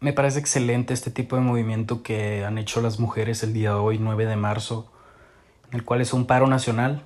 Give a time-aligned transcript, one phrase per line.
[0.00, 3.78] Me parece excelente este tipo de movimiento que han hecho las mujeres el día de
[3.78, 4.92] hoy, 9 de marzo,
[5.72, 7.02] en el cual es un paro nacional,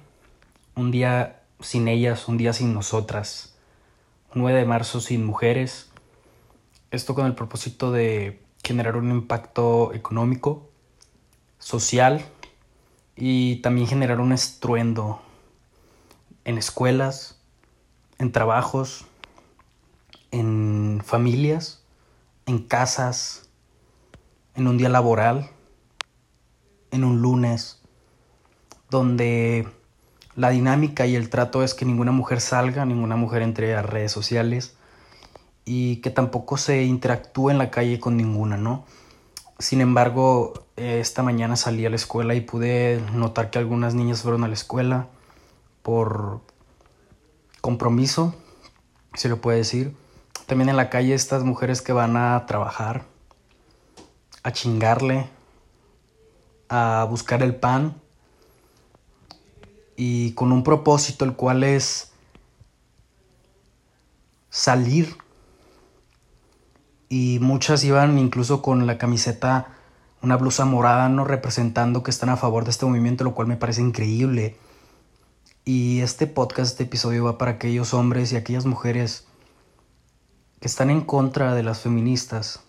[0.74, 3.56] un día sin ellas, un día sin nosotras,
[4.34, 5.90] 9 de marzo sin mujeres,
[6.90, 10.68] esto con el propósito de generar un impacto económico,
[11.58, 12.22] social
[13.16, 15.22] y también generar un estruendo
[16.44, 17.40] en escuelas,
[18.18, 19.06] en trabajos,
[20.30, 21.81] en familias
[22.46, 23.48] en casas,
[24.54, 25.50] en un día laboral,
[26.90, 27.80] en un lunes,
[28.90, 29.66] donde
[30.36, 34.12] la dinámica y el trato es que ninguna mujer salga, ninguna mujer entre a redes
[34.12, 34.74] sociales
[35.64, 38.84] y que tampoco se interactúe en la calle con ninguna, ¿no?
[39.58, 44.42] Sin embargo, esta mañana salí a la escuela y pude notar que algunas niñas fueron
[44.44, 45.08] a la escuela
[45.82, 46.40] por
[47.60, 48.34] compromiso,
[49.14, 49.94] se lo puede decir,
[50.52, 53.06] también en la calle estas mujeres que van a trabajar,
[54.42, 55.26] a chingarle,
[56.68, 57.94] a buscar el pan
[59.96, 62.12] y con un propósito el cual es
[64.50, 65.16] salir.
[67.08, 69.68] Y muchas iban incluso con la camiseta
[70.20, 73.56] una blusa morada no representando que están a favor de este movimiento lo cual me
[73.56, 74.58] parece increíble.
[75.64, 79.24] Y este podcast este episodio va para aquellos hombres y aquellas mujeres
[80.62, 82.60] que están en contra de las feministas.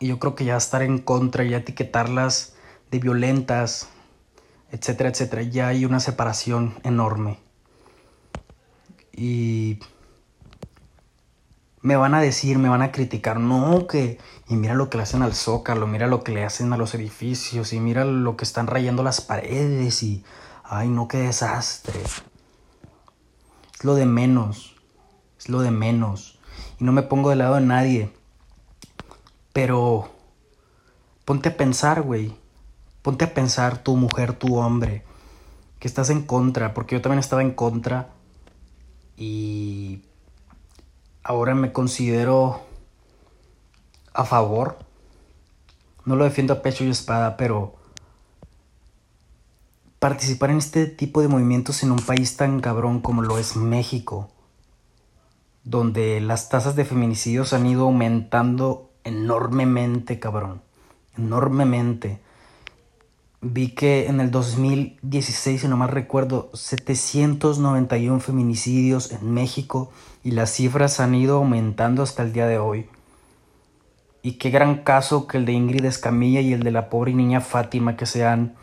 [0.00, 2.54] Y yo creo que ya estar en contra y etiquetarlas
[2.90, 3.88] de violentas,
[4.72, 7.38] etcétera, etcétera, ya hay una separación enorme.
[9.12, 9.78] Y
[11.80, 15.04] me van a decir, me van a criticar, no, que, y mira lo que le
[15.04, 18.44] hacen al zócalo, mira lo que le hacen a los edificios, y mira lo que
[18.44, 20.24] están rayando las paredes, y,
[20.64, 22.00] ay, no, qué desastre.
[22.02, 24.74] Es lo de menos,
[25.38, 26.37] es lo de menos
[26.78, 28.10] y no me pongo del lado de nadie.
[29.52, 30.10] Pero
[31.24, 32.36] ponte a pensar, güey.
[33.02, 35.04] Ponte a pensar, tu mujer, tu hombre,
[35.78, 38.10] que estás en contra, porque yo también estaba en contra
[39.16, 40.02] y
[41.22, 42.60] ahora me considero
[44.12, 44.78] a favor.
[46.04, 47.74] No lo defiendo a pecho y espada, pero
[49.98, 54.30] participar en este tipo de movimientos en un país tan cabrón como lo es México
[55.68, 60.62] donde las tasas de feminicidios han ido aumentando enormemente, cabrón.
[61.18, 62.20] Enormemente.
[63.42, 69.92] Vi que en el 2016, si no mal recuerdo, 791 feminicidios en México
[70.24, 72.86] y las cifras han ido aumentando hasta el día de hoy.
[74.22, 77.42] Y qué gran caso que el de Ingrid Escamilla y el de la pobre niña
[77.42, 78.54] Fátima que se han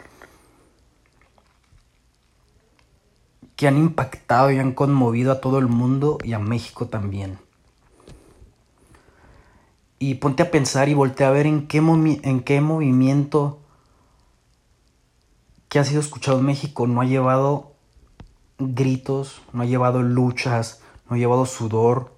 [3.56, 7.40] que han impactado y han conmovido a todo el mundo y a México también.
[9.98, 13.60] Y ponte a pensar y voltea a ver en qué, en qué movimiento
[15.70, 17.74] que ha sido escuchado en México no ha llevado
[18.60, 22.14] gritos, no ha llevado luchas, no ha llevado sudor,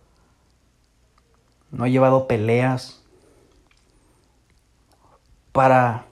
[1.72, 3.02] no ha llevado peleas
[5.52, 6.06] para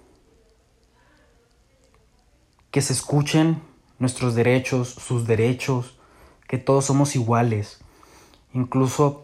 [2.71, 3.61] que se escuchen
[3.99, 5.97] nuestros derechos, sus derechos,
[6.47, 7.79] que todos somos iguales.
[8.53, 9.23] Incluso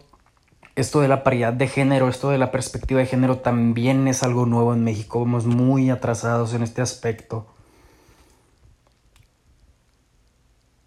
[0.74, 4.46] esto de la paridad de género, esto de la perspectiva de género también es algo
[4.46, 5.20] nuevo en México.
[5.20, 7.46] Vamos muy atrasados en este aspecto.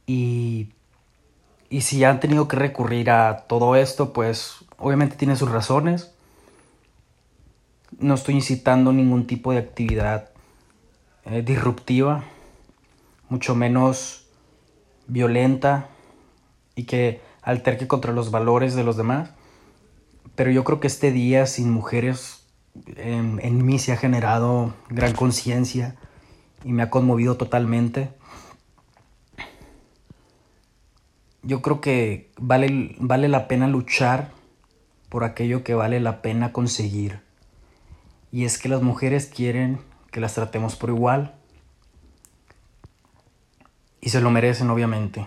[0.07, 0.73] Y,
[1.69, 6.11] y si han tenido que recurrir a todo esto, pues obviamente tiene sus razones.
[7.97, 10.29] No estoy incitando ningún tipo de actividad
[11.25, 12.23] eh, disruptiva
[13.29, 14.27] mucho menos
[15.07, 15.89] violenta
[16.75, 19.31] y que alterque contra los valores de los demás.
[20.35, 22.45] Pero yo creo que este día sin mujeres
[22.97, 25.95] en, en mí se ha generado gran conciencia
[26.63, 28.09] y me ha conmovido totalmente.
[31.43, 34.31] Yo creo que vale, vale la pena luchar
[35.09, 37.21] por aquello que vale la pena conseguir.
[38.31, 39.79] Y es que las mujeres quieren
[40.11, 41.35] que las tratemos por igual,
[44.05, 45.25] y se lo merecen, obviamente.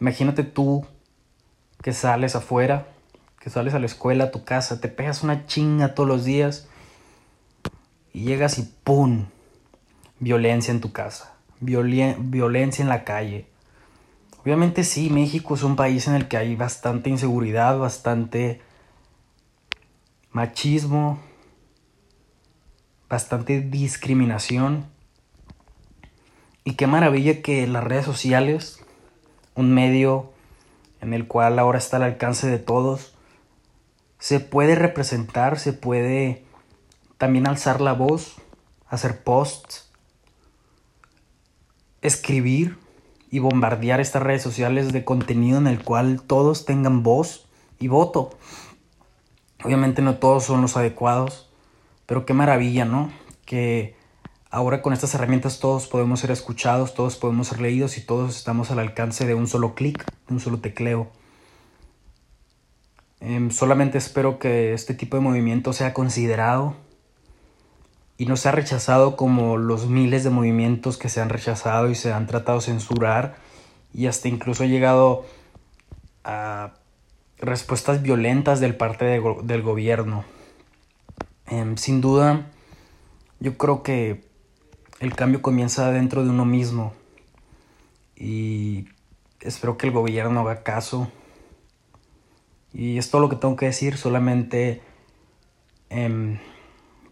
[0.00, 0.86] Imagínate tú
[1.82, 2.88] que sales afuera,
[3.38, 6.66] que sales a la escuela, a tu casa, te pegas una chinga todos los días
[8.14, 9.26] y llegas y ¡pum!
[10.20, 13.46] Violencia en tu casa, violencia en la calle.
[14.40, 18.62] Obviamente sí, México es un país en el que hay bastante inseguridad, bastante
[20.32, 21.20] machismo,
[23.06, 24.86] bastante discriminación.
[26.68, 28.84] Y qué maravilla que las redes sociales,
[29.54, 30.34] un medio
[31.00, 33.14] en el cual ahora está al alcance de todos,
[34.18, 36.44] se puede representar, se puede
[37.16, 38.36] también alzar la voz,
[38.86, 39.90] hacer posts,
[42.02, 42.76] escribir
[43.30, 47.48] y bombardear estas redes sociales de contenido en el cual todos tengan voz
[47.78, 48.36] y voto.
[49.64, 51.50] Obviamente no todos son los adecuados,
[52.04, 53.10] pero qué maravilla, ¿no?
[53.46, 53.96] Que
[54.50, 58.70] ahora con estas herramientas todos podemos ser escuchados, todos podemos ser leídos y todos estamos
[58.70, 61.10] al alcance de un solo clic, de un solo tecleo.
[63.20, 66.76] Em, solamente espero que este tipo de movimiento sea considerado
[68.16, 72.12] y no sea rechazado como los miles de movimientos que se han rechazado y se
[72.12, 73.36] han tratado de censurar
[73.92, 75.24] y hasta incluso ha llegado
[76.24, 76.74] a
[77.38, 80.24] respuestas violentas del parte del gobierno.
[81.46, 82.46] Em, sin duda,
[83.40, 84.27] yo creo que
[85.00, 86.92] el cambio comienza dentro de uno mismo
[88.16, 88.88] y
[89.40, 91.10] espero que el gobierno haga caso.
[92.72, 94.82] Y es todo lo que tengo que decir, solamente...
[95.90, 96.38] Em,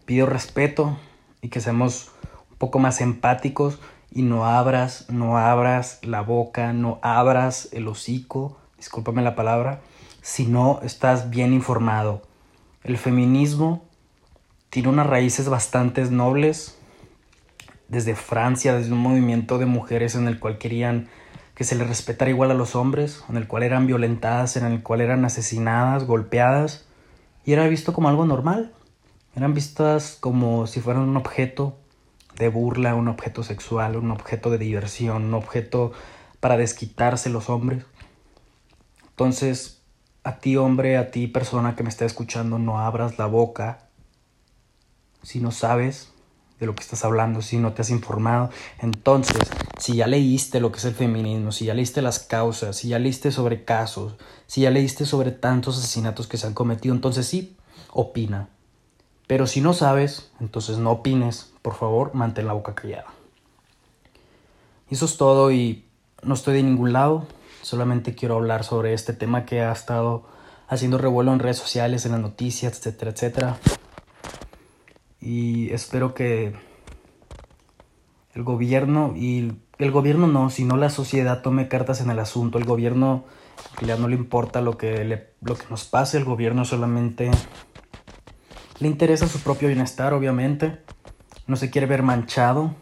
[0.07, 0.97] pido respeto
[1.41, 2.11] y que seamos
[2.49, 3.77] un poco más empáticos
[4.09, 9.81] y no abras, no abras la boca, no abras el hocico, discúlpame la palabra,
[10.21, 12.21] si no estás bien informado.
[12.83, 13.83] El feminismo
[14.69, 16.76] tiene unas raíces bastante nobles,
[17.89, 21.07] desde Francia, desde un movimiento de mujeres en el cual querían
[21.55, 24.83] que se les respetara igual a los hombres, en el cual eran violentadas, en el
[24.83, 26.85] cual eran asesinadas, golpeadas,
[27.45, 28.73] y era visto como algo normal
[29.37, 31.77] eran vistas como si fueran un objeto
[32.39, 35.91] de burla, un objeto sexual, un objeto de diversión, un objeto
[36.39, 37.85] para desquitarse los hombres.
[39.09, 39.83] Entonces,
[40.23, 43.89] a ti hombre, a ti persona que me está escuchando, no abras la boca
[45.21, 46.11] si no sabes
[46.59, 48.49] de lo que estás hablando, si no te has informado.
[48.79, 49.41] Entonces,
[49.79, 52.99] si ya leíste lo que es el feminismo, si ya leíste las causas, si ya
[52.99, 54.15] leíste sobre casos,
[54.47, 57.55] si ya leíste sobre tantos asesinatos que se han cometido, entonces sí,
[57.91, 58.49] opina.
[59.27, 63.07] Pero si no sabes, entonces no opines, por favor, mantén la boca callada.
[64.89, 65.85] Eso es todo y
[66.23, 67.27] no estoy de ningún lado,
[67.61, 70.25] solamente quiero hablar sobre este tema que ha estado
[70.69, 73.57] haciendo revuelo en redes sociales, en las noticias, etcétera, etcétera.
[75.27, 76.53] Y espero que
[78.33, 82.57] el gobierno y el gobierno no, sino la sociedad tome cartas en el asunto.
[82.57, 83.25] El gobierno
[83.85, 87.29] ya no le importa lo que, le, lo que nos pase, el gobierno solamente
[88.79, 90.77] le interesa su propio bienestar, obviamente.
[91.45, 92.73] No se quiere ver manchado.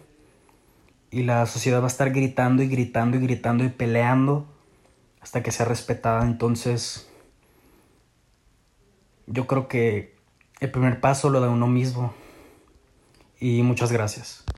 [1.10, 4.46] Y la sociedad va a estar gritando y gritando y gritando y peleando
[5.20, 6.24] hasta que sea respetada.
[6.24, 7.10] Entonces,
[9.26, 10.16] yo creo que
[10.60, 12.14] el primer paso lo da uno mismo.
[13.46, 14.45] Y muchas gracias.